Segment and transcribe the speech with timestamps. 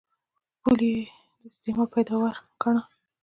[0.61, 1.03] پولې یې
[1.37, 2.83] د استعمار پیداوار ګاڼه.